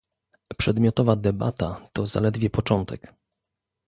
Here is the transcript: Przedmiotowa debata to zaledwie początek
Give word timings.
Przedmiotowa 0.57 1.15
debata 1.15 1.87
to 1.93 2.05
zaledwie 2.05 2.49
początek 2.49 3.13